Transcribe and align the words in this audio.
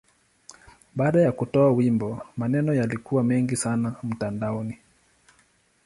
Baada 0.95 1.21
ya 1.21 1.31
kutoa 1.31 1.71
wimbo, 1.71 2.21
maneno 2.37 2.73
yalikuwa 2.73 3.23
mengi 3.23 3.55
sana 3.55 3.95
mtandaoni. 4.03 4.77